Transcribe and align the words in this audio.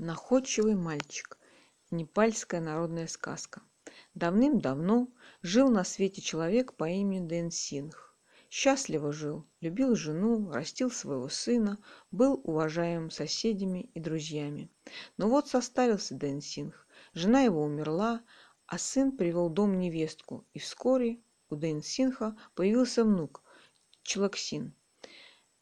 Находчивый 0.00 0.76
мальчик. 0.76 1.36
Непальская 1.90 2.60
народная 2.60 3.08
сказка. 3.08 3.62
Давным-давно 4.14 5.08
жил 5.42 5.70
на 5.70 5.82
свете 5.82 6.22
человек 6.22 6.74
по 6.74 6.88
имени 6.88 7.26
Дэн 7.26 7.50
Сингх. 7.50 8.16
Счастливо 8.48 9.12
жил, 9.12 9.44
любил 9.60 9.96
жену, 9.96 10.52
растил 10.52 10.92
своего 10.92 11.28
сына, 11.28 11.78
был 12.12 12.40
уважаемым 12.44 13.10
соседями 13.10 13.90
и 13.92 13.98
друзьями. 13.98 14.70
Но 15.16 15.28
вот 15.28 15.48
состарился 15.48 16.14
Дэн 16.14 16.42
Сингх, 16.42 16.86
жена 17.12 17.40
его 17.40 17.64
умерла, 17.64 18.22
а 18.66 18.78
сын 18.78 19.10
привел 19.16 19.48
дом 19.48 19.80
невестку, 19.80 20.46
и 20.52 20.60
вскоре 20.60 21.20
у 21.50 21.56
Дэн 21.56 21.82
Синха 21.82 22.36
появился 22.54 23.02
внук 23.02 23.42
Челаксин. 24.04 24.74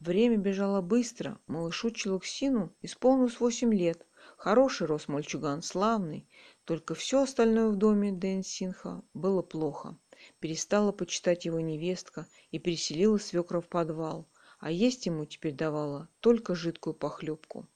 Время 0.00 0.38
бежало 0.38 0.80
быстро, 0.80 1.38
малышу 1.46 1.90
Челаксину 1.90 2.74
исполнилось 2.80 3.38
восемь 3.38 3.74
лет– 3.74 4.06
Хороший 4.44 4.88
рос 4.88 5.06
мальчуган, 5.06 5.62
славный, 5.62 6.28
только 6.64 6.96
все 6.96 7.22
остальное 7.22 7.68
в 7.68 7.76
доме 7.76 8.10
Дэн 8.10 8.42
Синха 8.42 9.00
было 9.14 9.40
плохо. 9.40 9.96
Перестала 10.40 10.90
почитать 10.90 11.44
его 11.44 11.60
невестка 11.60 12.26
и 12.50 12.58
переселила 12.58 13.18
свекра 13.18 13.60
в 13.60 13.68
подвал, 13.68 14.26
а 14.58 14.72
есть 14.72 15.06
ему 15.06 15.26
теперь 15.26 15.54
давала 15.54 16.08
только 16.18 16.56
жидкую 16.56 16.94
похлебку. 16.94 17.68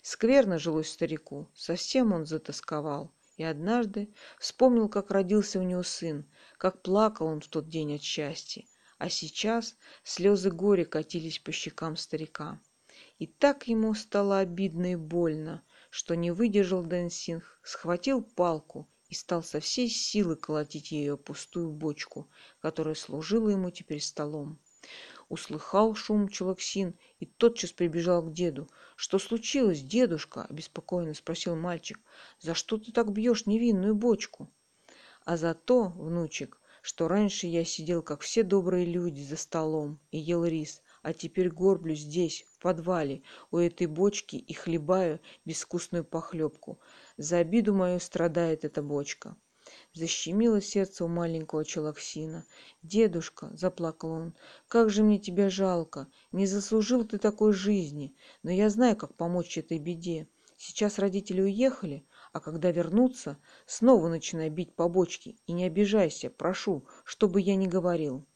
Скверно 0.00 0.58
жилось 0.58 0.90
старику, 0.90 1.50
совсем 1.52 2.14
он 2.14 2.24
затасковал. 2.24 3.12
И 3.36 3.44
однажды 3.44 4.08
вспомнил, 4.38 4.88
как 4.88 5.10
родился 5.10 5.60
у 5.60 5.62
него 5.62 5.82
сын, 5.82 6.24
как 6.56 6.80
плакал 6.80 7.26
он 7.26 7.42
в 7.42 7.48
тот 7.48 7.68
день 7.68 7.96
от 7.96 8.02
счастья. 8.02 8.64
А 8.96 9.10
сейчас 9.10 9.76
слезы 10.04 10.50
горя 10.50 10.86
катились 10.86 11.38
по 11.38 11.52
щекам 11.52 11.98
старика. 11.98 12.62
И 13.18 13.26
так 13.26 13.68
ему 13.68 13.92
стало 13.94 14.38
обидно 14.38 14.92
и 14.92 14.96
больно, 14.96 15.62
что 15.94 16.16
не 16.16 16.32
выдержал 16.32 16.82
Дэнсинг, 16.82 17.44
схватил 17.62 18.20
палку 18.20 18.88
и 19.06 19.14
стал 19.14 19.44
со 19.44 19.60
всей 19.60 19.88
силы 19.88 20.34
колотить 20.34 20.90
ее 20.90 21.16
пустую 21.16 21.70
бочку, 21.70 22.28
которая 22.58 22.96
служила 22.96 23.50
ему 23.50 23.70
теперь 23.70 24.00
столом. 24.00 24.58
Услыхал 25.28 25.94
шум 25.94 26.28
Челоксин 26.28 26.98
и 27.20 27.26
тотчас 27.26 27.70
прибежал 27.70 28.24
к 28.24 28.32
деду. 28.32 28.68
«Что 28.96 29.20
случилось, 29.20 29.82
дедушка?»– 29.82 30.46
обеспокоенно 30.50 31.14
спросил 31.14 31.54
мальчик. 31.54 32.00
«За 32.40 32.56
что 32.56 32.76
ты 32.76 32.90
так 32.90 33.12
бьешь 33.12 33.46
невинную 33.46 33.94
бочку?» 33.94 34.50
«А 35.24 35.36
за 35.36 35.54
то, 35.54 35.90
внучек, 35.90 36.60
что 36.82 37.06
раньше 37.06 37.46
я 37.46 37.64
сидел, 37.64 38.02
как 38.02 38.22
все 38.22 38.42
добрые 38.42 38.84
люди, 38.84 39.22
за 39.22 39.36
столом 39.36 40.00
и 40.10 40.18
ел 40.18 40.44
рис, 40.44 40.82
а 41.04 41.12
теперь 41.12 41.50
горблюсь 41.50 42.00
здесь, 42.00 42.46
в 42.50 42.62
подвале, 42.62 43.22
у 43.50 43.58
этой 43.58 43.86
бочки 43.86 44.36
и 44.36 44.54
хлебаю 44.54 45.20
безвкусную 45.44 46.02
похлебку. 46.02 46.80
За 47.18 47.38
обиду 47.38 47.74
мою 47.74 48.00
страдает 48.00 48.64
эта 48.64 48.82
бочка. 48.82 49.36
Защемило 49.92 50.62
сердце 50.62 51.04
у 51.04 51.08
маленького 51.08 51.62
Челоксина. 51.62 52.46
«Дедушка»,— 52.82 53.50
заплакал 53.52 54.12
он,— 54.12 54.34
«как 54.68 54.88
же 54.88 55.02
мне 55.02 55.18
тебя 55.18 55.50
жалко! 55.50 56.08
Не 56.32 56.46
заслужил 56.46 57.04
ты 57.04 57.18
такой 57.18 57.52
жизни, 57.52 58.16
но 58.42 58.50
я 58.50 58.70
знаю, 58.70 58.96
как 58.96 59.14
помочь 59.14 59.58
этой 59.58 59.78
беде. 59.78 60.26
Сейчас 60.56 60.98
родители 60.98 61.42
уехали, 61.42 62.06
а 62.32 62.40
когда 62.40 62.70
вернутся, 62.70 63.36
снова 63.66 64.08
начинай 64.08 64.48
бить 64.48 64.74
по 64.74 64.88
бочке 64.88 65.36
и 65.46 65.52
не 65.52 65.64
обижайся, 65.64 66.30
прошу, 66.30 66.86
чтобы 67.04 67.42
я 67.42 67.56
не 67.56 67.68
говорил». 67.68 68.26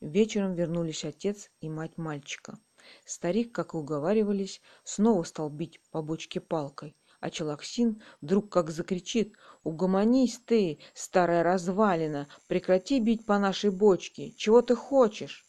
Вечером 0.00 0.54
вернулись 0.54 1.04
отец 1.04 1.50
и 1.60 1.68
мать 1.68 1.98
мальчика. 1.98 2.58
Старик, 3.04 3.52
как 3.52 3.74
и 3.74 3.76
уговаривались, 3.76 4.62
снова 4.82 5.24
стал 5.24 5.50
бить 5.50 5.78
по 5.90 6.00
бочке 6.00 6.40
палкой, 6.40 6.96
а 7.20 7.28
Челаксин 7.28 8.02
вдруг 8.22 8.48
как 8.48 8.70
закричит 8.70 9.34
«Угомонись 9.62 10.40
ты, 10.46 10.78
старая 10.94 11.42
развалина, 11.42 12.28
прекрати 12.46 12.98
бить 12.98 13.26
по 13.26 13.38
нашей 13.38 13.68
бочке, 13.68 14.32
чего 14.32 14.62
ты 14.62 14.74
хочешь?» 14.74 15.44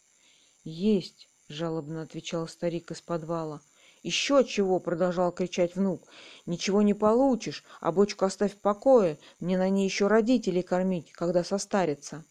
«Есть!»— 0.64 1.30
жалобно 1.48 2.02
отвечал 2.02 2.46
старик 2.46 2.90
из 2.90 3.00
подвала. 3.00 3.62
«Еще 4.02 4.44
чего!»— 4.44 4.80
продолжал 4.80 5.32
кричать 5.32 5.76
внук. 5.76 6.08
«Ничего 6.44 6.82
не 6.82 6.92
получишь, 6.92 7.64
а 7.80 7.90
бочку 7.90 8.26
оставь 8.26 8.54
в 8.54 8.60
покое, 8.60 9.18
мне 9.40 9.56
на 9.56 9.70
ней 9.70 9.86
еще 9.86 10.08
родителей 10.08 10.62
кормить, 10.62 11.10
когда 11.12 11.42
состарится». 11.42 12.26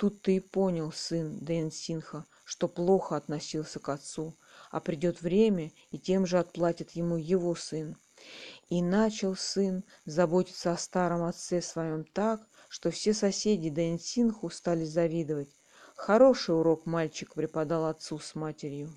Тут 0.00 0.22
ты 0.22 0.36
и 0.36 0.40
понял, 0.40 0.92
сын 0.92 1.38
Дэн 1.44 1.70
Синха, 1.70 2.24
что 2.44 2.68
плохо 2.68 3.16
относился 3.16 3.80
к 3.80 3.90
отцу, 3.90 4.34
а 4.70 4.80
придет 4.80 5.20
время, 5.20 5.72
и 5.90 5.98
тем 5.98 6.24
же 6.24 6.38
отплатит 6.38 6.92
ему 6.92 7.18
его 7.18 7.54
сын. 7.54 7.98
И 8.70 8.80
начал 8.80 9.36
сын 9.36 9.84
заботиться 10.06 10.72
о 10.72 10.78
старом 10.78 11.22
отце 11.24 11.60
своем 11.60 12.06
так, 12.06 12.40
что 12.70 12.90
все 12.90 13.12
соседи 13.12 13.68
Дэн 13.68 13.98
Синху 13.98 14.48
стали 14.48 14.86
завидовать. 14.86 15.54
Хороший 15.96 16.58
урок 16.58 16.86
мальчик 16.86 17.34
преподал 17.34 17.84
отцу 17.84 18.18
с 18.18 18.34
матерью. 18.34 18.96